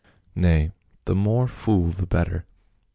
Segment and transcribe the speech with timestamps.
[0.35, 0.71] "Nay,
[1.05, 2.43] the more fool the better.